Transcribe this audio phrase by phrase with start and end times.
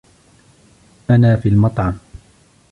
[1.09, 1.97] أنا في المطعم.